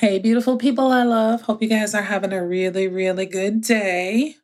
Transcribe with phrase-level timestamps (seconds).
[0.00, 1.42] Hey, beautiful people I love.
[1.42, 4.36] Hope you guys are having a really, really good day.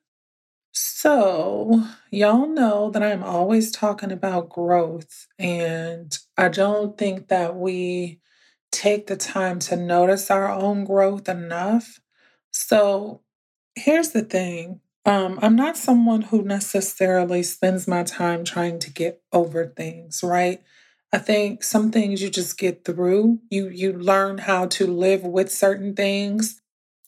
[0.72, 8.20] So, y'all know that I'm always talking about growth, and I don't think that we
[8.72, 12.00] take the time to notice our own growth enough.
[12.52, 13.22] So,
[13.76, 19.22] here's the thing um, I'm not someone who necessarily spends my time trying to get
[19.32, 20.60] over things, right?
[21.12, 23.40] I think some things you just get through.
[23.50, 26.60] You you learn how to live with certain things,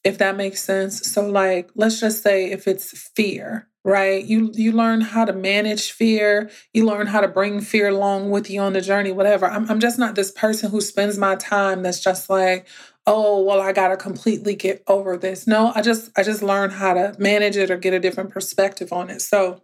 [0.04, 1.00] if that makes sense.
[1.10, 4.24] So like let's just say if it's fear, right?
[4.24, 8.48] You you learn how to manage fear, you learn how to bring fear along with
[8.48, 9.46] you on the journey, whatever.
[9.46, 12.66] I'm I'm just not this person who spends my time that's just like,
[13.06, 15.46] oh, well, I gotta completely get over this.
[15.46, 18.92] No, I just I just learn how to manage it or get a different perspective
[18.92, 19.22] on it.
[19.22, 19.62] So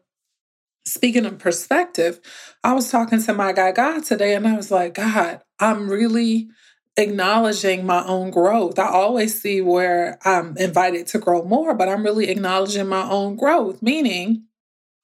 [0.85, 2.21] speaking of perspective,
[2.63, 6.49] I was talking to my guy God today and I was like, God, I'm really
[6.97, 8.79] acknowledging my own growth.
[8.79, 13.37] I always see where I'm invited to grow more, but I'm really acknowledging my own
[13.37, 14.45] growth, meaning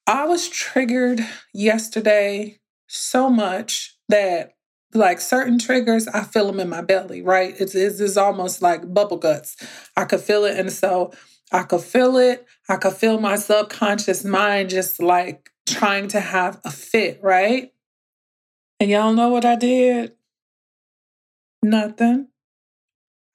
[0.07, 1.21] I was triggered
[1.53, 4.53] yesterday so much that
[4.93, 7.55] like certain triggers, I feel them in my belly, right?
[7.59, 9.55] It's, it's, it's almost like bubble guts.
[9.95, 10.59] I could feel it.
[10.59, 11.13] And so
[11.51, 12.45] I could feel it.
[12.69, 17.73] I could feel my subconscious mind just like trying to have a fit, right?
[18.79, 20.13] And y'all know what I did?
[21.63, 22.27] Nothing.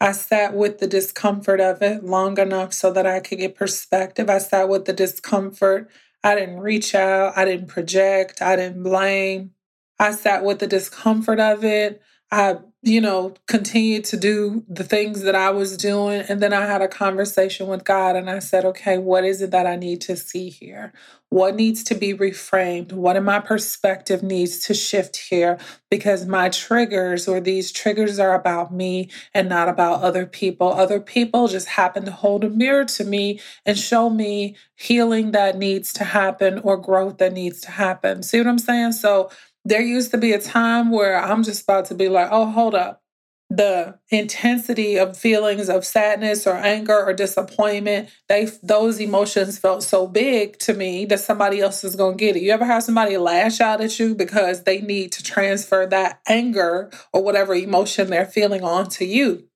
[0.01, 4.29] I sat with the discomfort of it long enough so that I could get perspective.
[4.29, 5.91] I sat with the discomfort.
[6.23, 7.37] I didn't reach out.
[7.37, 8.43] I didn't project.
[8.43, 9.53] I didn't blame.
[9.99, 12.03] I sat with the discomfort of it.
[12.31, 16.21] I, you know, continued to do the things that I was doing.
[16.29, 19.51] And then I had a conversation with God and I said, okay, what is it
[19.51, 20.93] that I need to see here?
[21.29, 22.93] What needs to be reframed?
[22.93, 25.59] What in my perspective needs to shift here?
[25.91, 30.73] Because my triggers or these triggers are about me and not about other people.
[30.73, 35.59] Other people just happen to hold a mirror to me and show me healing that
[35.59, 38.23] needs to happen or growth that needs to happen.
[38.23, 38.93] See what I'm saying?
[38.93, 39.29] So,
[39.67, 42.75] there used to be a time where I'm just about to be like, oh, hold
[42.75, 43.03] up.
[43.51, 50.07] The intensity of feelings of sadness or anger or disappointment, they those emotions felt so
[50.07, 52.43] big to me that somebody else is gonna get it.
[52.43, 56.91] You ever have somebody lash out at you because they need to transfer that anger
[57.13, 59.49] or whatever emotion they're feeling onto you?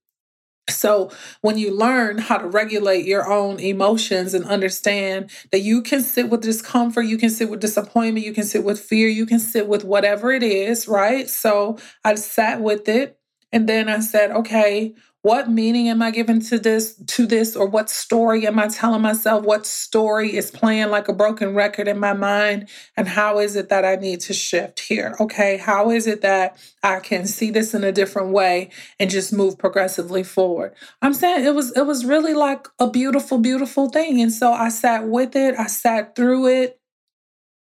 [0.70, 1.10] So,
[1.42, 6.30] when you learn how to regulate your own emotions and understand that you can sit
[6.30, 9.68] with discomfort, you can sit with disappointment, you can sit with fear, you can sit
[9.68, 11.28] with whatever it is, right?
[11.28, 13.18] So, I sat with it
[13.52, 17.66] and then I said, okay, what meaning am i giving to this to this or
[17.66, 19.44] what story am i telling myself?
[19.44, 22.68] What story is playing like a broken record in my mind?
[22.96, 25.16] And how is it that i need to shift here?
[25.20, 29.32] Okay how is it that i can see this in a different way and just
[29.32, 30.74] move progressively forward?
[31.02, 34.20] I'm saying it was it was really like a beautiful beautiful thing.
[34.22, 36.80] And so i sat with it i sat through it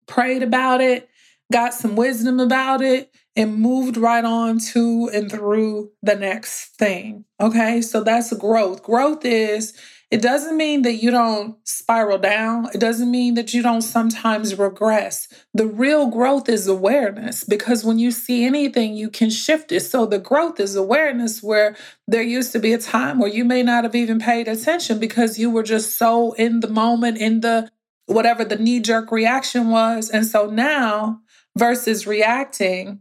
[0.07, 1.09] prayed about it
[1.53, 7.25] got some wisdom about it and moved right on to and through the next thing.
[7.41, 8.83] Okay, so that's growth.
[8.83, 9.73] Growth is,
[10.11, 14.59] it doesn't mean that you don't spiral down, it doesn't mean that you don't sometimes
[14.59, 15.29] regress.
[15.55, 19.81] The real growth is awareness because when you see anything, you can shift it.
[19.81, 21.77] So the growth is awareness where
[22.09, 25.39] there used to be a time where you may not have even paid attention because
[25.39, 27.71] you were just so in the moment, in the
[28.07, 30.11] whatever the knee jerk reaction was.
[30.11, 31.21] And so now,
[31.57, 33.01] versus reacting,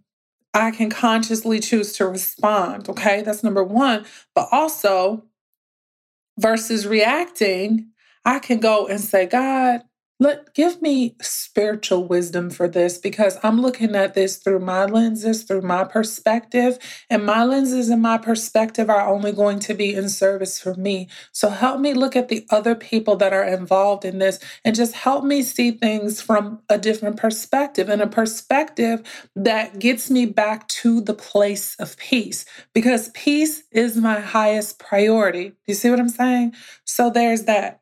[0.53, 2.89] I can consciously choose to respond.
[2.89, 4.05] Okay, that's number one.
[4.33, 5.23] But also,
[6.37, 7.89] versus reacting,
[8.25, 9.81] I can go and say, God,
[10.19, 15.43] let give me spiritual wisdom for this because I'm looking at this through my lenses,
[15.43, 16.79] through my perspective,
[17.09, 21.09] and my lenses and my perspective are only going to be in service for me.
[21.33, 24.95] So help me look at the other people that are involved in this and just
[24.95, 29.03] help me see things from a different perspective and a perspective
[29.35, 35.53] that gets me back to the place of peace because peace is my highest priority.
[35.67, 36.55] You see what I'm saying?
[36.85, 37.78] So there's that.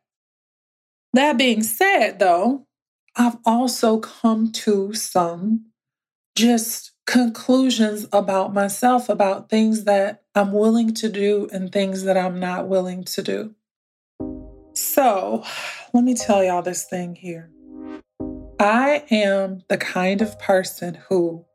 [1.17, 2.67] That being said, though,
[3.15, 5.65] I've also come to some
[6.35, 12.39] just conclusions about myself, about things that I'm willing to do and things that I'm
[12.39, 13.55] not willing to do.
[14.75, 15.43] So,
[15.91, 17.49] let me tell y'all this thing here.
[18.59, 21.45] I am the kind of person who,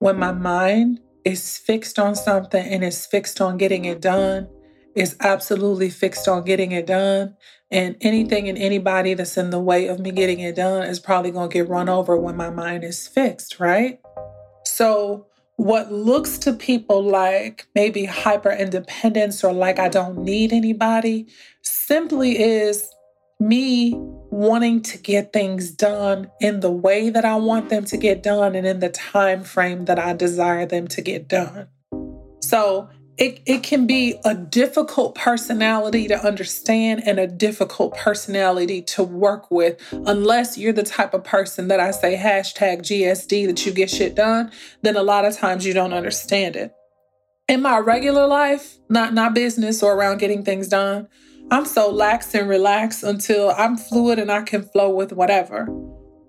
[0.00, 4.48] when my mind is fixed on something and is fixed on getting it done,
[4.94, 7.36] is absolutely fixed on getting it done.
[7.70, 11.30] And anything and anybody that's in the way of me getting it done is probably
[11.30, 14.00] going to get run over when my mind is fixed, right?
[14.64, 15.26] So,
[15.56, 21.28] what looks to people like maybe hyper independence or like I don't need anybody
[21.62, 22.90] simply is
[23.38, 28.22] me wanting to get things done in the way that I want them to get
[28.22, 31.68] done and in the time frame that I desire them to get done.
[32.40, 39.04] So it, it can be a difficult personality to understand and a difficult personality to
[39.04, 43.72] work with unless you're the type of person that I say hashtag GSD that you
[43.72, 44.50] get shit done,
[44.82, 46.74] then a lot of times you don't understand it.
[47.46, 51.06] In my regular life, not not business or around getting things done,
[51.50, 55.68] I'm so lax and relaxed until I'm fluid and I can flow with whatever.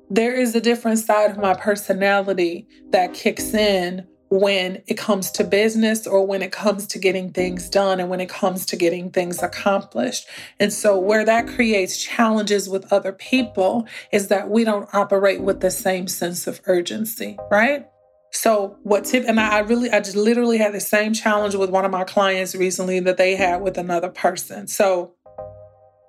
[0.09, 4.05] There is a different side of my personality that kicks in
[4.39, 8.19] when it comes to business or when it comes to getting things done and when
[8.19, 10.27] it comes to getting things accomplished.
[10.59, 15.61] And so, where that creates challenges with other people is that we don't operate with
[15.61, 17.85] the same sense of urgency, right?
[18.31, 21.85] So what tip and I, really I just literally had the same challenge with one
[21.85, 24.67] of my clients recently that they had with another person.
[24.67, 25.13] So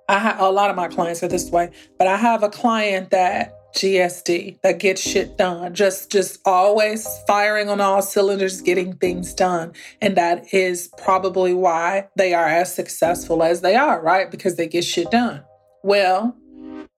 [0.09, 3.11] I have a lot of my clients are this way, but I have a client
[3.11, 9.33] that GSD that gets shit done, just just always firing on all cylinders, getting things
[9.33, 14.29] done, and that is probably why they are as successful as they are, right?
[14.31, 15.43] Because they get shit done.
[15.83, 16.35] Well,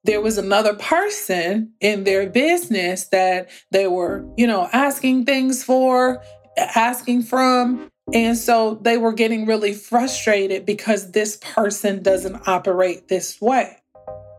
[0.03, 6.23] there was another person in their business that they were, you know, asking things for,
[6.57, 7.91] asking from.
[8.13, 13.77] And so they were getting really frustrated because this person doesn't operate this way.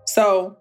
[0.07, 0.57] So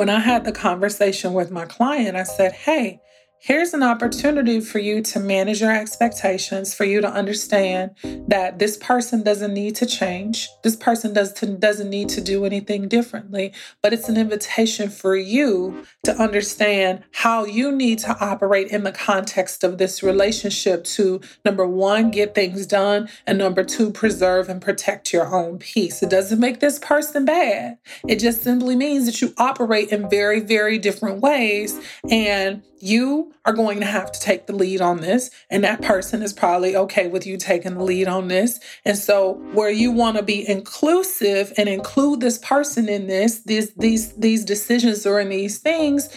[0.00, 3.02] when I had the conversation with my client, I said, Hey,
[3.42, 7.92] Here's an opportunity for you to manage your expectations, for you to understand
[8.28, 10.46] that this person doesn't need to change.
[10.62, 15.16] This person does to, doesn't need to do anything differently, but it's an invitation for
[15.16, 21.22] you to understand how you need to operate in the context of this relationship to
[21.42, 26.02] number one, get things done, and number two, preserve and protect your own peace.
[26.02, 27.78] It doesn't make this person bad.
[28.06, 31.80] It just simply means that you operate in very, very different ways.
[32.10, 36.22] And you are going to have to take the lead on this and that person
[36.22, 38.60] is probably okay with you taking the lead on this.
[38.84, 43.72] And so where you want to be inclusive and include this person in this these
[43.74, 46.08] these these decisions or in these things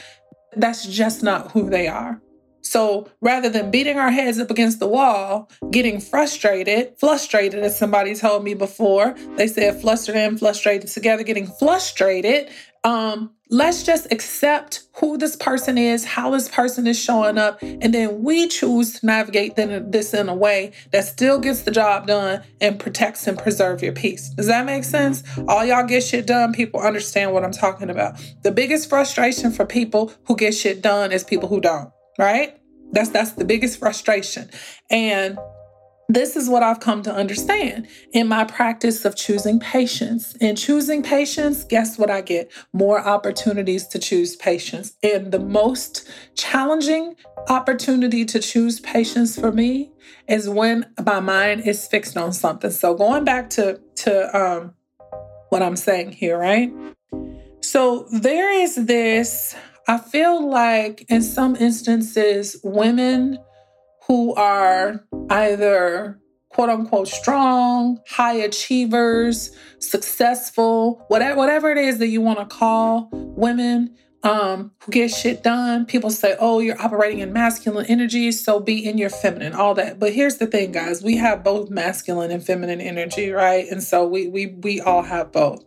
[0.55, 2.21] that's just not who they are.
[2.61, 8.15] So rather than beating our heads up against the wall, getting frustrated, frustrated, as somebody
[8.15, 12.49] told me before, they said flustered and frustrated together, getting frustrated,
[12.83, 17.93] um, let's just accept who this person is, how this person is showing up, and
[17.93, 22.43] then we choose to navigate this in a way that still gets the job done
[22.59, 24.29] and protects and preserve your peace.
[24.31, 25.23] Does that make sense?
[25.47, 28.19] All y'all get shit done, people understand what I'm talking about.
[28.41, 31.89] The biggest frustration for people who get shit done is people who don't,
[32.19, 32.57] right?
[32.91, 34.49] That's that's the biggest frustration.
[34.91, 35.37] And
[36.13, 40.35] this is what I've come to understand in my practice of choosing patience.
[40.35, 42.51] In choosing patience, guess what I get?
[42.71, 44.93] More opportunities to choose patience.
[45.01, 47.15] And the most challenging
[47.49, 49.91] opportunity to choose patience for me
[50.27, 52.71] is when my mind is fixed on something.
[52.71, 54.73] So going back to to um
[55.49, 56.71] what I'm saying here, right?
[57.61, 59.55] So there is this
[59.87, 63.37] I feel like in some instances women
[64.07, 66.19] who are either
[66.49, 73.09] quote unquote strong, high achievers, successful, whatever whatever it is that you want to call
[73.11, 75.85] women um, who get shit done.
[75.85, 79.99] People say, "Oh, you're operating in masculine energy, so be in your feminine." All that.
[79.99, 83.67] But here's the thing, guys: we have both masculine and feminine energy, right?
[83.69, 85.63] And so we we we all have both.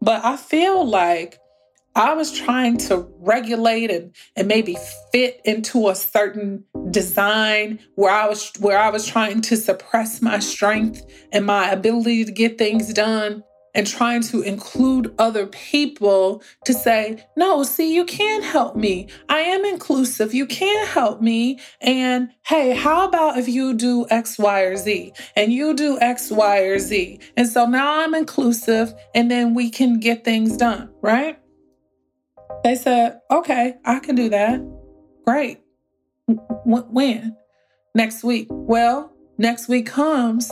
[0.00, 1.38] But I feel like
[1.94, 4.76] I was trying to regulate and, and maybe
[5.12, 10.38] fit into a certain design where I was where I was trying to suppress my
[10.38, 13.44] strength and my ability to get things done
[13.74, 19.08] and trying to include other people to say, no, see, you can help me.
[19.28, 20.34] I am inclusive.
[20.34, 21.60] You can help me.
[21.80, 26.30] And hey, how about if you do X, Y, or Z and you do X,
[26.30, 27.20] Y, or Z?
[27.36, 31.38] And so now I'm inclusive and then we can get things done, right?
[32.64, 34.60] They said, okay, I can do that.
[35.24, 35.59] Great.
[36.64, 37.36] When?
[37.94, 38.46] Next week.
[38.50, 40.50] Well, next week comes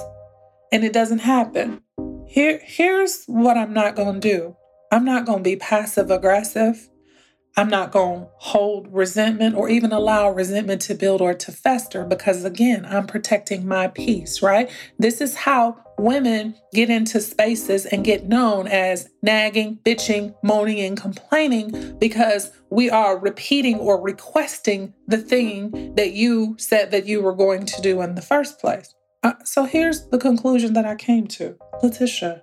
[0.72, 1.82] and it doesn't happen.
[2.26, 4.56] Here, here's what I'm not going to do
[4.90, 6.88] I'm not going to be passive aggressive.
[7.56, 12.04] I'm not going to hold resentment or even allow resentment to build or to fester
[12.04, 14.70] because, again, I'm protecting my peace, right?
[14.98, 21.00] This is how women get into spaces and get known as nagging, bitching, moaning, and
[21.00, 27.34] complaining because we are repeating or requesting the thing that you said that you were
[27.34, 28.94] going to do in the first place.
[29.22, 32.42] Uh, so here's the conclusion that I came to Leticia.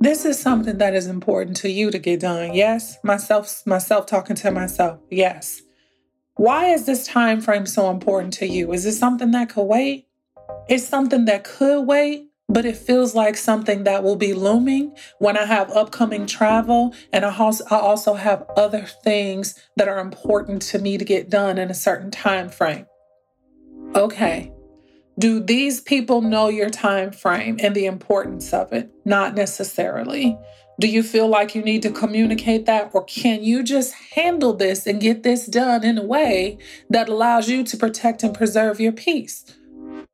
[0.00, 2.52] This is something that is important to you to get done.
[2.52, 4.98] Yes, myself myself talking to myself.
[5.10, 5.62] Yes.
[6.36, 8.72] Why is this time frame so important to you?
[8.72, 10.08] Is it something that could wait?
[10.68, 15.36] It's something that could wait, but it feels like something that will be looming when
[15.36, 20.98] I have upcoming travel and I also have other things that are important to me
[20.98, 22.86] to get done in a certain time frame.
[23.96, 24.52] Okay,
[25.18, 28.90] do these people know your time frame and the importance of it?
[29.04, 30.36] Not necessarily.
[30.80, 34.86] Do you feel like you need to communicate that or can you just handle this
[34.88, 36.58] and get this done in a way
[36.90, 39.44] that allows you to protect and preserve your peace?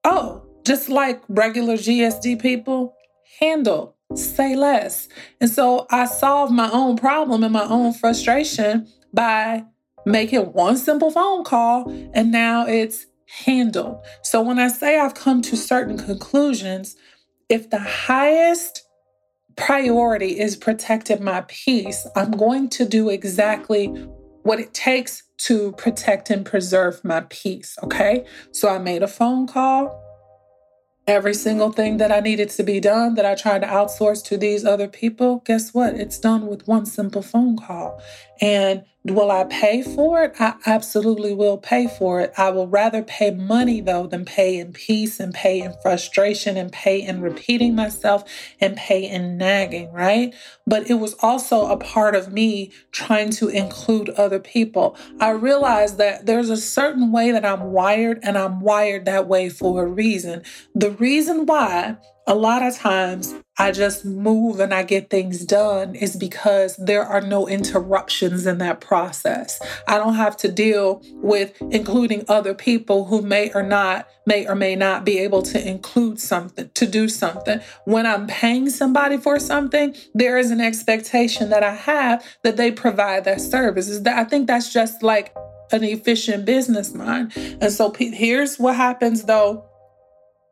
[0.05, 2.95] Oh, just like regular GSD people,
[3.41, 5.09] handle, say less.
[5.41, 9.65] And so I solved my own problem and my own frustration by
[10.07, 13.07] making one simple phone call and now it's
[13.45, 14.05] handled.
[14.23, 16.97] So when I say I've come to certain conclusions,
[17.49, 18.87] if the highest
[19.57, 23.87] priority is protecting my peace, I'm going to do exactly
[24.43, 27.77] what it takes to protect and preserve my peace.
[27.83, 28.25] Okay.
[28.53, 30.00] So I made a phone call.
[31.11, 34.37] Every single thing that I needed to be done that I tried to outsource to
[34.37, 35.97] these other people, guess what?
[35.97, 38.01] It's done with one simple phone call.
[38.41, 40.35] And Will I pay for it?
[40.39, 42.35] I absolutely will pay for it.
[42.37, 46.71] I will rather pay money though than pay in peace and pay in frustration and
[46.71, 48.25] pay in repeating myself
[48.61, 50.35] and pay in nagging, right?
[50.67, 54.99] But it was also a part of me trying to include other people.
[55.19, 59.49] I realized that there's a certain way that I'm wired and I'm wired that way
[59.49, 60.43] for a reason.
[60.75, 61.97] The reason why
[62.31, 67.05] a lot of times I just move and I get things done is because there
[67.05, 69.61] are no interruptions in that process.
[69.89, 74.55] I don't have to deal with including other people who may or not may or
[74.55, 77.61] may not be able to include something to do something.
[77.85, 82.71] When I'm paying somebody for something, there is an expectation that I have that they
[82.71, 83.89] provide that service.
[83.89, 85.35] Is that I think that's just like
[85.73, 87.33] an efficient business mind.
[87.37, 89.70] And so here's what happens though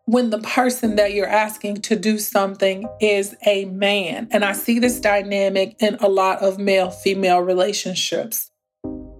[0.09, 4.27] when the person that you're asking to do something is a man.
[4.31, 8.51] And I see this dynamic in a lot of male female relationships.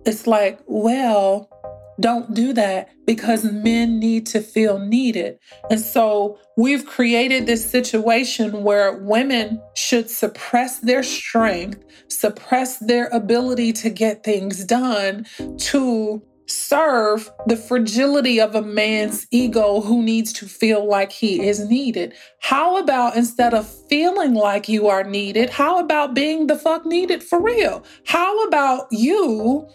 [0.07, 1.51] It's like, well,
[2.01, 5.39] don't do that because men need to feel needed.
[5.69, 13.75] And so we've created this situation where women should suppress their strength, suppress their ability
[13.75, 15.27] to get things done
[15.59, 21.69] to serve the fragility of a man's ego who needs to feel like he is
[21.69, 22.15] needed.
[22.41, 27.23] How about instead of feeling like you are needed, how about being the fuck needed
[27.23, 27.85] for real?
[28.07, 29.69] How about you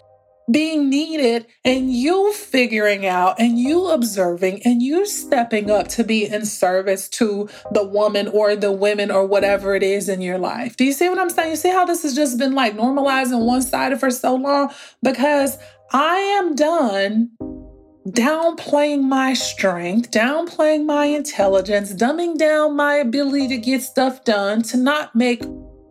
[0.50, 6.26] being needed and you figuring out and you observing and you stepping up to be
[6.26, 10.76] in service to the woman or the women or whatever it is in your life.
[10.76, 11.50] Do you see what I'm saying?
[11.50, 14.70] You see how this has just been like normalizing one sided for so long?
[15.02, 15.56] Because
[15.92, 17.30] I am done
[18.08, 24.76] downplaying my strength, downplaying my intelligence, dumbing down my ability to get stuff done, to
[24.76, 25.42] not make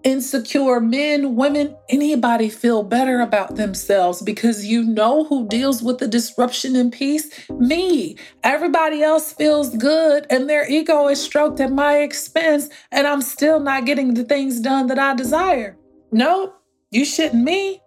[0.04, 6.08] insecure men, women, anybody feel better about themselves because you know who deals with the
[6.08, 7.30] disruption in peace?
[7.50, 8.18] Me.
[8.44, 13.60] Everybody else feels good and their ego is stroked at my expense, and I'm still
[13.60, 15.78] not getting the things done that I desire.
[16.12, 17.83] Nope, you shouldn't me.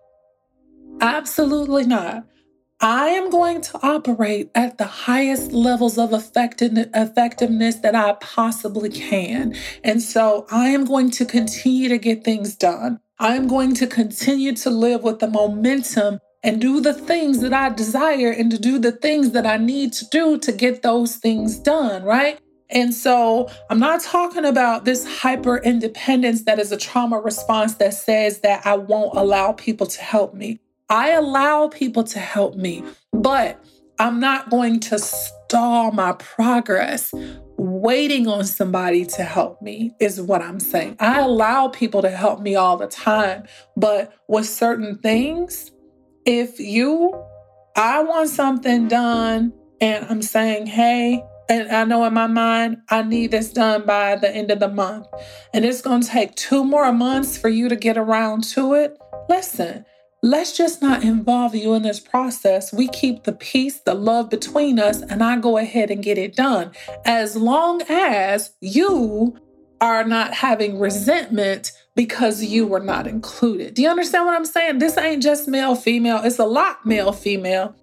[1.00, 2.26] Absolutely not.
[2.80, 9.54] I am going to operate at the highest levels of effectiveness that I possibly can.
[9.82, 13.00] And so I am going to continue to get things done.
[13.18, 17.70] I'm going to continue to live with the momentum and do the things that I
[17.70, 21.58] desire and to do the things that I need to do to get those things
[21.58, 22.38] done, right?
[22.68, 27.94] And so I'm not talking about this hyper independence that is a trauma response that
[27.94, 30.60] says that I won't allow people to help me.
[30.88, 33.64] I allow people to help me, but
[33.98, 37.12] I'm not going to stall my progress
[37.56, 40.96] waiting on somebody to help me, is what I'm saying.
[41.00, 43.44] I allow people to help me all the time,
[43.76, 45.72] but with certain things,
[46.24, 47.12] if you
[47.76, 49.52] I want something done
[49.82, 54.16] and I'm saying, hey, and I know in my mind, I need this done by
[54.16, 55.06] the end of the month.
[55.52, 58.96] And it's going to take two more months for you to get around to it.
[59.28, 59.84] Listen,
[60.26, 62.72] let's just not involve you in this process.
[62.72, 66.34] We keep the peace, the love between us, and I go ahead and get it
[66.34, 66.72] done.
[67.04, 69.38] As long as you
[69.80, 73.74] are not having resentment because you were not included.
[73.74, 74.78] Do you understand what I'm saying?
[74.78, 77.74] This ain't just male, female, it's a lot male, female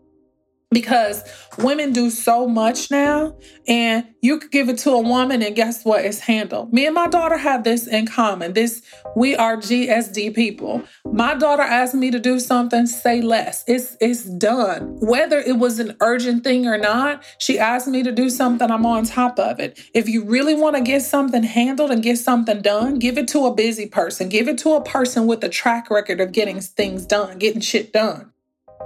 [0.74, 1.24] because
[1.58, 3.36] women do so much now
[3.68, 6.04] and you could give it to a woman and guess what?
[6.04, 6.74] It's handled.
[6.74, 8.54] Me and my daughter have this in common.
[8.54, 8.82] This
[9.16, 10.84] we are gsd people.
[11.06, 13.64] My daughter asked me to do something say less.
[13.68, 14.98] It's it's done.
[15.00, 18.86] Whether it was an urgent thing or not she asked me to do something i'm
[18.86, 19.80] on top of it.
[19.94, 23.46] If you really want to get something handled and get something done give it to
[23.46, 24.30] a busy person.
[24.30, 27.94] Give it to a person with a track record of getting things done getting shit
[27.94, 28.32] done.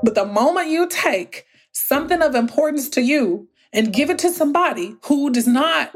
[0.03, 1.45] But the moment you take
[1.79, 5.91] something of importance to you and give it to somebody who does not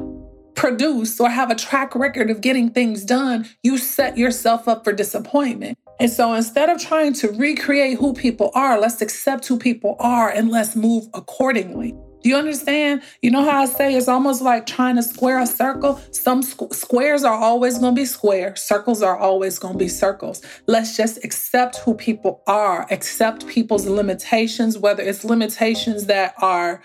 [0.54, 4.92] produce or have a track record of getting things done, you set yourself up for
[4.92, 5.76] disappointment.
[5.98, 10.28] And so instead of trying to recreate who people are, let's accept who people are
[10.28, 11.94] and let's move accordingly.
[12.22, 13.02] Do you understand?
[13.20, 16.00] You know how I say it's almost like trying to square a circle?
[16.12, 19.88] Some squ- squares are always going to be square, circles are always going to be
[19.88, 20.42] circles.
[20.66, 26.82] Let's just accept who people are, accept people's limitations, whether it's limitations that are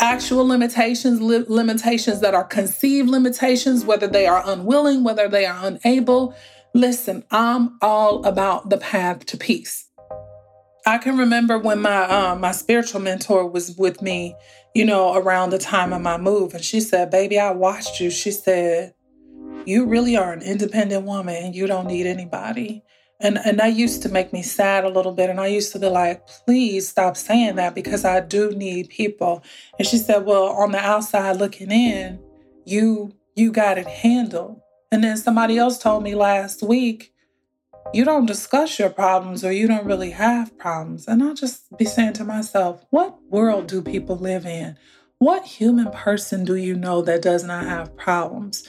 [0.00, 5.66] actual limitations, li- limitations that are conceived limitations, whether they are unwilling, whether they are
[5.66, 6.34] unable.
[6.74, 9.87] Listen, I'm all about the path to peace.
[10.86, 14.34] I can remember when my um, my spiritual mentor was with me,
[14.74, 18.10] you know, around the time of my move, and she said, "Baby, I watched you."
[18.10, 18.94] She said,
[19.66, 22.82] "You really are an independent woman, and you don't need anybody."
[23.20, 25.78] And and that used to make me sad a little bit, and I used to
[25.78, 29.42] be like, "Please stop saying that because I do need people."
[29.78, 32.20] And she said, "Well, on the outside looking in,
[32.64, 34.60] you you got it handled."
[34.90, 37.12] And then somebody else told me last week
[37.92, 41.08] you don't discuss your problems or you don't really have problems.
[41.08, 44.76] And I'll just be saying to myself, what world do people live in?
[45.18, 48.68] What human person do you know that does not have problems?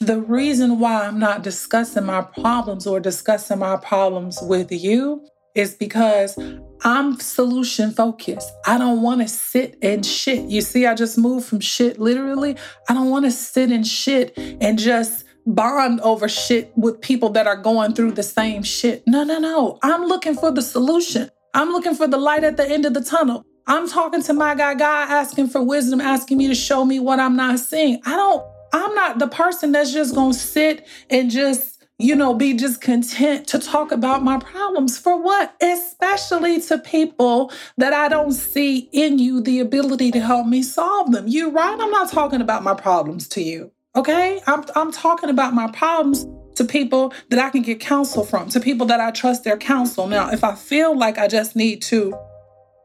[0.00, 5.24] The reason why I'm not discussing my problems or discussing my problems with you
[5.54, 6.36] is because
[6.82, 8.50] I'm solution focused.
[8.66, 10.50] I don't want to sit and shit.
[10.50, 12.56] You see, I just moved from shit literally.
[12.88, 17.46] I don't want to sit and shit and just bond over shit with people that
[17.46, 19.02] are going through the same shit.
[19.06, 19.78] No, no, no.
[19.82, 21.30] I'm looking for the solution.
[21.54, 23.44] I'm looking for the light at the end of the tunnel.
[23.66, 27.20] I'm talking to my guy, God, asking for wisdom, asking me to show me what
[27.20, 28.00] I'm not seeing.
[28.04, 32.54] I don't, I'm not the person that's just gonna sit and just, you know, be
[32.54, 34.98] just content to talk about my problems.
[34.98, 35.54] For what?
[35.62, 41.12] Especially to people that I don't see in you the ability to help me solve
[41.12, 41.28] them.
[41.28, 41.78] You're right?
[41.80, 43.70] I'm not talking about my problems to you.
[43.96, 44.40] Okay?
[44.46, 46.26] I'm, I'm talking about my problems
[46.56, 50.06] to people that I can get counsel from, to people that I trust their counsel.
[50.06, 52.16] Now, if I feel like I just need to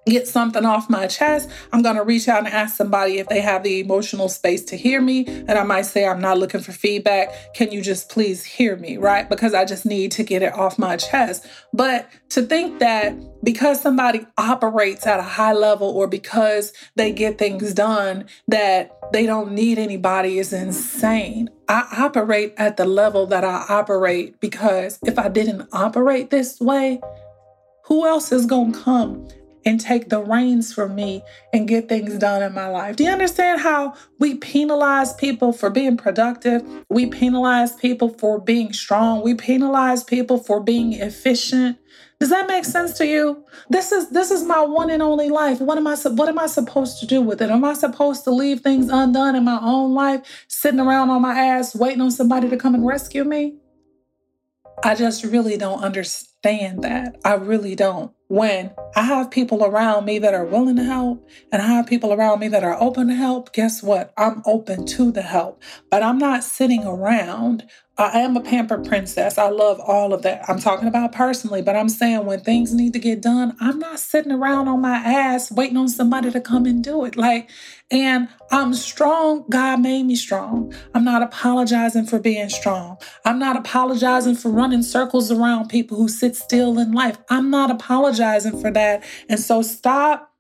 [0.05, 3.41] get something off my chest, I'm going to reach out and ask somebody if they
[3.41, 5.25] have the emotional space to hear me.
[5.25, 7.53] And I might say, I'm not looking for feedback.
[7.53, 8.97] Can you just please hear me?
[8.97, 9.29] Right?
[9.29, 11.45] Because I just need to get it off my chest.
[11.73, 17.37] But to think that because somebody operates at a high level or because they get
[17.37, 21.49] things done, that they don't need anybody is insane.
[21.67, 26.99] I operate at the level that I operate because if I didn't operate this way,
[27.83, 29.27] who else is going to come
[29.65, 31.21] and take the reins from me
[31.53, 32.95] and get things done in my life.
[32.95, 36.63] Do you understand how we penalize people for being productive?
[36.89, 39.23] We penalize people for being strong.
[39.23, 41.77] We penalize people for being efficient.
[42.19, 43.45] Does that make sense to you?
[43.69, 45.61] This is this is my one and only life.
[45.61, 47.49] What am I what am I supposed to do with it?
[47.49, 51.39] Am I supposed to leave things undone in my own life, sitting around on my
[51.39, 53.55] ass waiting on somebody to come and rescue me?
[54.83, 57.17] I just really don't understand that.
[57.25, 61.61] I really don't when I have people around me that are willing to help and
[61.61, 64.13] I have people around me that are open to help, guess what?
[64.17, 67.67] I'm open to the help, but I'm not sitting around.
[67.97, 69.37] I am a pampered princess.
[69.37, 70.47] I love all of that.
[70.47, 73.99] I'm talking about personally, but I'm saying when things need to get done, I'm not
[73.99, 77.17] sitting around on my ass waiting on somebody to come and do it.
[77.17, 77.49] Like,
[77.91, 79.45] and I'm strong.
[79.49, 80.73] God made me strong.
[80.93, 82.97] I'm not apologizing for being strong.
[83.25, 87.17] I'm not apologizing for running circles around people who sit still in life.
[87.29, 89.03] I'm not apologizing for that.
[89.27, 90.31] And so stop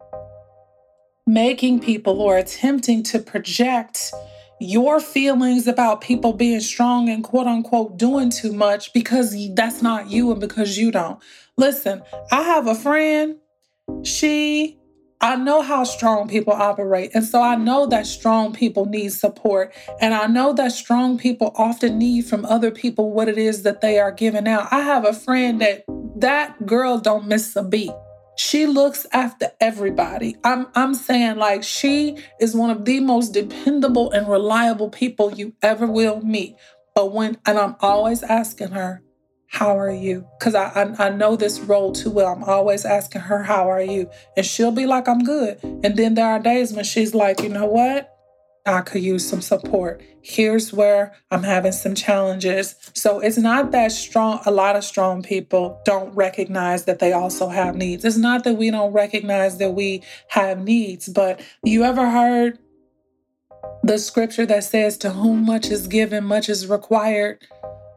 [1.25, 4.11] making people or attempting to project
[4.59, 10.09] your feelings about people being strong and quote unquote doing too much because that's not
[10.09, 11.19] you and because you don't.
[11.55, 13.37] Listen, I have a friend.
[14.03, 14.78] She
[15.21, 17.11] I know how strong people operate.
[17.13, 19.73] And so I know that strong people need support.
[19.99, 23.81] And I know that strong people often need from other people what it is that
[23.81, 24.71] they are giving out.
[24.71, 25.83] I have a friend that
[26.15, 27.91] that girl don't miss a beat.
[28.37, 30.37] She looks after everybody.
[30.45, 35.53] I'm I'm saying like she is one of the most dependable and reliable people you
[35.61, 36.55] ever will meet.
[36.95, 39.03] But when and I'm always asking her,
[39.51, 40.27] how are you?
[40.37, 42.27] Because I, I, I know this role too well.
[42.27, 44.09] I'm always asking her, how are you?
[44.37, 45.59] And she'll be like, I'm good.
[45.63, 48.15] And then there are days when she's like, you know what?
[48.67, 50.03] I could use some support.
[50.21, 52.75] Here's where I'm having some challenges.
[52.93, 57.47] So it's not that strong, a lot of strong people don't recognize that they also
[57.47, 58.05] have needs.
[58.05, 62.59] It's not that we don't recognize that we have needs, but you ever heard
[63.81, 67.43] the scripture that says, To whom much is given, much is required?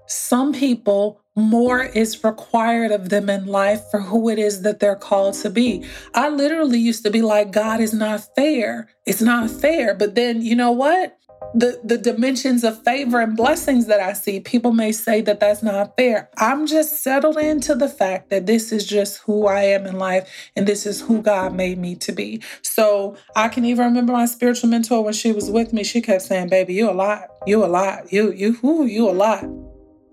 [0.07, 4.97] Some people more is required of them in life for who it is that they're
[4.97, 5.85] called to be.
[6.15, 8.89] I literally used to be like, God is not fair.
[9.07, 9.95] It's not fair.
[9.95, 11.19] But then, you know what?
[11.55, 15.63] The, the dimensions of favor and blessings that I see, people may say that that's
[15.63, 16.31] not fair.
[16.39, 20.31] I'm just settled into the fact that this is just who I am in life
[20.55, 22.43] and this is who God made me to be.
[22.63, 26.23] So I can even remember my spiritual mentor when she was with me, she kept
[26.23, 27.29] saying, Baby, you a lot.
[27.47, 28.13] You a lot.
[28.13, 29.45] You, you, who, you a lot.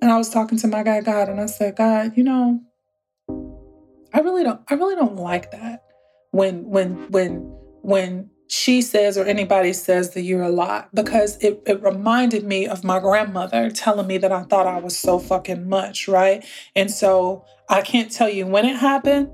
[0.01, 2.62] And I was talking to my guy God and I said, God, you know,
[4.13, 5.83] I really don't I really don't like that
[6.31, 11.62] when when when when she says or anybody says that you're a lot because it,
[11.67, 15.69] it reminded me of my grandmother telling me that I thought I was so fucking
[15.69, 16.43] much, right?
[16.75, 19.29] And so I can't tell you when it happened,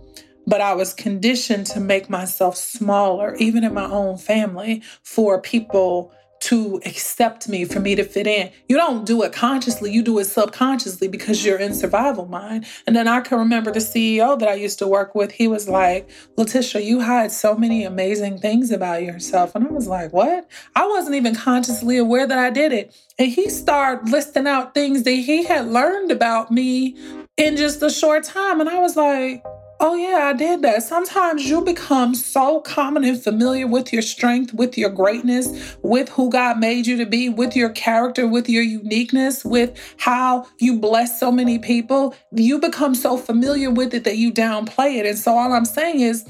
[0.46, 6.12] but I was conditioned to make myself smaller, even in my own family, for people
[6.46, 8.52] to accept me, for me to fit in.
[8.70, 12.68] You don't do it consciously, you do it subconsciously because you're in survival mind.
[12.86, 15.68] And then I can remember the CEO that I used to work with, he was
[15.68, 19.56] like, Leticia, you hide so many amazing things about yourself.
[19.56, 20.48] And I was like, what?
[20.76, 22.96] I wasn't even consciously aware that I did it.
[23.18, 26.96] And he started listing out things that he had learned about me
[27.38, 28.60] in just a short time.
[28.60, 29.44] And I was like,
[29.80, 30.84] Oh, yeah, I did that.
[30.84, 36.30] Sometimes you become so common and familiar with your strength, with your greatness, with who
[36.30, 41.20] God made you to be, with your character, with your uniqueness, with how you bless
[41.20, 42.16] so many people.
[42.32, 45.06] You become so familiar with it that you downplay it.
[45.06, 46.26] And so, all I'm saying is,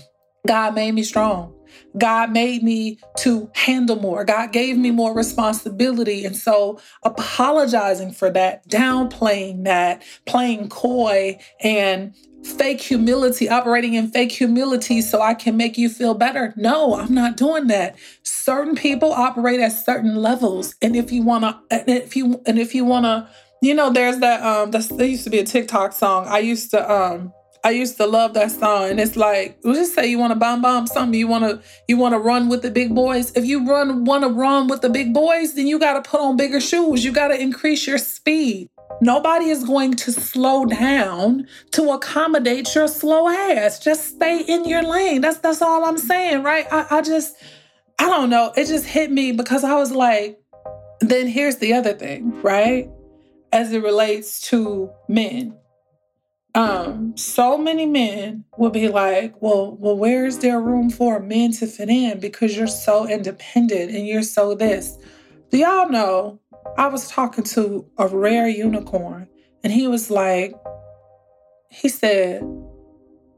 [0.48, 1.54] God made me strong.
[1.98, 4.26] God made me to handle more.
[4.26, 6.26] God gave me more responsibility.
[6.26, 14.32] And so, apologizing for that, downplaying that, playing coy, and fake humility, operating in fake
[14.32, 16.54] humility so I can make you feel better.
[16.56, 17.96] No, I'm not doing that.
[18.24, 20.76] Certain people operate at certain levels.
[20.82, 23.30] And if you wanna and if you and if you wanna,
[23.62, 26.28] you know, there's that um that's there used to be a TikTok song.
[26.28, 28.92] I used to um I used to love that song.
[28.92, 31.98] And it's like, let's just say you want to bomb bomb something, you wanna you
[31.98, 33.32] wanna run with the big boys.
[33.36, 36.62] If you run wanna run with the big boys, then you gotta put on bigger
[36.62, 37.04] shoes.
[37.04, 38.70] You gotta increase your speed.
[39.02, 43.80] Nobody is going to slow down to accommodate your slow ass.
[43.80, 45.22] Just stay in your lane.
[45.22, 46.66] That's that's all I'm saying, right?
[46.72, 47.36] I, I just
[48.00, 48.54] I don't know.
[48.56, 50.40] It just hit me because I was like,
[51.02, 52.90] then here's the other thing, right?
[53.52, 55.56] As it relates to men.
[56.56, 61.52] Um, so many men will be like, well, well, where is there room for men
[61.54, 62.22] to fit in?
[62.22, 64.98] Because you're so independent and you're so this.
[65.52, 66.40] Do y'all know
[66.78, 69.28] I was talking to a rare unicorn,
[69.64, 70.54] and he was like,
[71.70, 72.44] he said,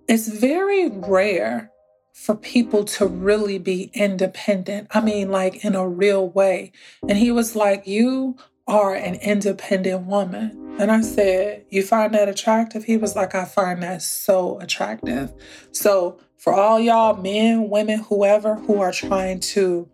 [0.08, 1.72] it's very rare
[2.14, 4.88] for people to really be independent.
[4.92, 6.72] I mean, like in a real way.
[7.08, 8.36] And he was like, You
[8.68, 10.76] are an independent woman.
[10.80, 12.86] And I said, You find that attractive?
[12.86, 15.32] He was like, I find that so attractive.
[15.72, 19.90] So, for all y'all men, women, whoever who are trying to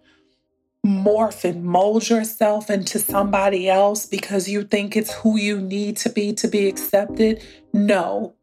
[0.86, 6.10] morph and mold yourself into somebody else because you think it's who you need to
[6.10, 7.42] be to be accepted.
[7.72, 8.36] No,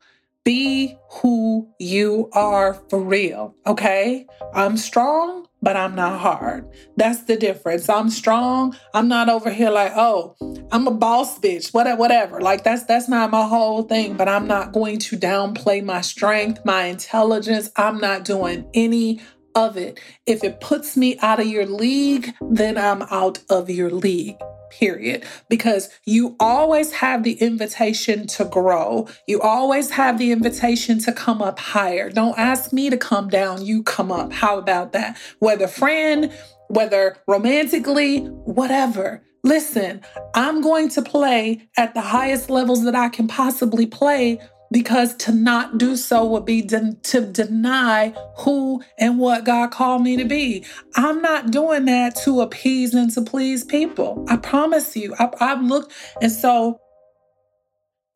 [0.45, 3.55] be who you are for real.
[3.67, 4.27] Okay.
[4.55, 6.67] I'm strong, but I'm not hard.
[6.97, 7.89] That's the difference.
[7.91, 8.75] I'm strong.
[8.95, 10.35] I'm not over here like, oh,
[10.73, 12.41] I'm a boss bitch, whatever, whatever.
[12.41, 16.65] Like that's that's not my whole thing, but I'm not going to downplay my strength,
[16.65, 17.71] my intelligence.
[17.77, 19.21] I'm not doing any
[19.55, 20.01] of it.
[20.27, 24.37] If it puts me out of your league, then I'm out of your league.
[24.71, 25.25] Period.
[25.49, 29.09] Because you always have the invitation to grow.
[29.27, 32.09] You always have the invitation to come up higher.
[32.09, 34.33] Don't ask me to come down, you come up.
[34.33, 35.19] How about that?
[35.41, 36.33] Whether friend,
[36.69, 39.23] whether romantically, whatever.
[39.43, 40.03] Listen,
[40.35, 44.39] I'm going to play at the highest levels that I can possibly play
[44.71, 50.03] because to not do so would be de- to deny who and what God called
[50.03, 50.65] me to be.
[50.97, 54.25] I'm not doing that to appease and to please people.
[54.29, 55.15] I promise you.
[55.19, 56.81] I, I've looked, and so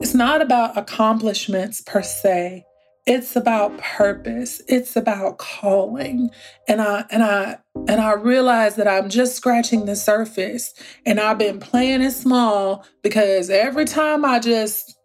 [0.00, 2.64] it's not about accomplishments per se.
[3.06, 4.62] It's about purpose.
[4.66, 6.30] It's about calling.
[6.66, 10.72] And I and I and I realize that I'm just scratching the surface
[11.04, 14.96] and I've been playing it small because every time I just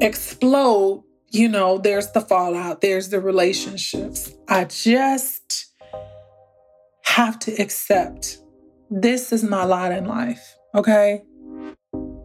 [0.00, 4.32] explode, you know, there's the fallout, there's the relationships.
[4.48, 5.72] I just
[7.04, 8.38] have to accept
[8.90, 11.22] this is my lot in life, okay?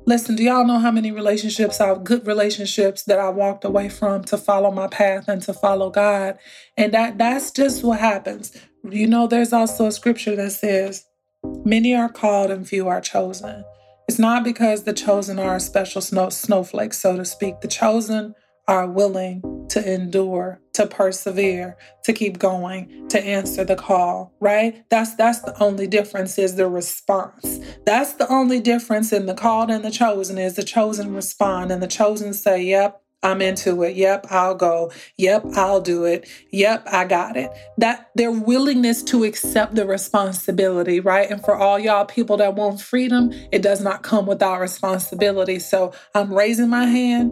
[0.05, 4.23] Listen, do y'all know how many relationships I've good relationships that I walked away from
[4.25, 6.37] to follow my path and to follow God?
[6.77, 8.55] And that that's just what happens.
[8.89, 11.03] You know, there's also a scripture that says,
[11.43, 13.65] Many are called and few are chosen.
[14.07, 17.59] It's not because the chosen are a special snow, snowflake, so to speak.
[17.59, 18.33] The chosen
[18.67, 24.83] are willing to endure, to persevere, to keep going, to answer the call, right?
[24.89, 27.59] That's that's the only difference is the response.
[27.85, 31.81] That's the only difference in the called and the chosen is the chosen respond and
[31.81, 33.95] the chosen say, "Yep, I'm into it.
[33.95, 34.91] Yep, I'll go.
[35.17, 36.29] Yep, I'll do it.
[36.51, 37.51] Yep, I got it.
[37.77, 41.29] That their willingness to accept the responsibility, right?
[41.29, 45.59] And for all y'all people that want freedom, it does not come without responsibility.
[45.59, 47.31] So I'm raising my hand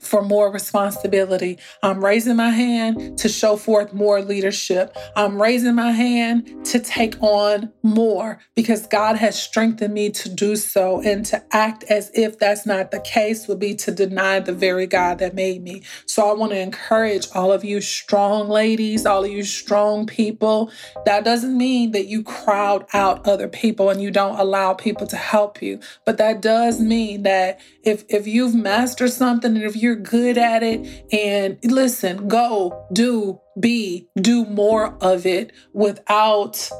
[0.00, 1.58] for more responsibility.
[1.82, 4.96] I'm raising my hand to show forth more leadership.
[5.16, 10.56] I'm raising my hand to take on more because God has strengthened me to do
[10.56, 11.00] so.
[11.00, 14.86] And to act as if that's not the case would be to deny the very
[14.86, 15.82] God that made me.
[16.06, 20.70] So I want to encourage all of you strong ladies, all of you strong people.
[21.04, 25.16] That doesn't mean that you crowd out other people and you don't allow people to
[25.16, 25.80] help you.
[26.04, 30.38] But that does mean that if if you've mastered something and if you're you're good
[30.38, 31.04] at it.
[31.12, 36.70] And listen, go, do, be, do more of it without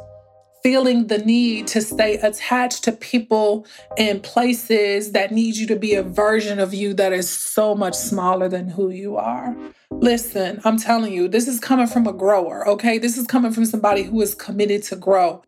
[0.64, 3.66] feeling the need to stay attached to people
[3.98, 7.94] and places that need you to be a version of you that is so much
[7.94, 9.54] smaller than who you are.
[9.90, 12.96] Listen, I'm telling you, this is coming from a grower, okay?
[12.96, 15.42] This is coming from somebody who is committed to grow.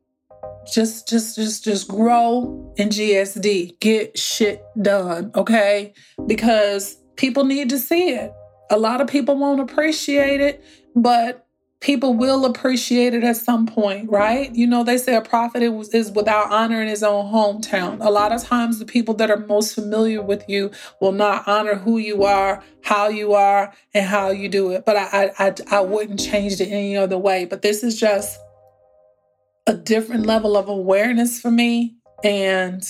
[0.71, 3.79] Just just just just grow in GSD.
[3.81, 5.95] Get shit done, okay?
[6.27, 8.33] Because people need to see it.
[8.71, 11.47] A lot of people won't appreciate it, but
[11.81, 14.55] people will appreciate it at some point, right?
[14.55, 18.05] You know, they say a prophet is without honor in his own hometown.
[18.05, 21.75] A lot of times, the people that are most familiar with you will not honor
[21.75, 24.85] who you are, how you are, and how you do it.
[24.85, 27.45] But I, I, I wouldn't change it any other way.
[27.45, 28.41] But this is just
[29.67, 31.97] a different level of awareness for me.
[32.25, 32.83] And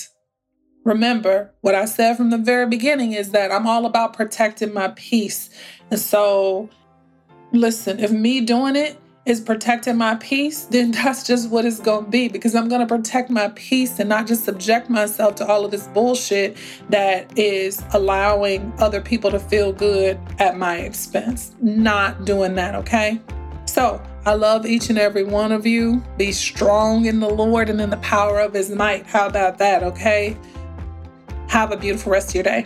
[0.87, 4.87] Remember, what I said from the very beginning is that I'm all about protecting my
[4.95, 5.49] peace.
[5.91, 6.69] And so,
[7.51, 12.05] listen, if me doing it is protecting my peace, then that's just what it's going
[12.05, 15.45] to be because I'm going to protect my peace and not just subject myself to
[15.45, 16.55] all of this bullshit
[16.87, 21.53] that is allowing other people to feel good at my expense.
[21.59, 23.19] Not doing that, okay?
[23.65, 26.01] So, I love each and every one of you.
[26.17, 29.05] Be strong in the Lord and in the power of his might.
[29.05, 30.37] How about that, okay?
[31.47, 32.65] Have a beautiful rest of your day.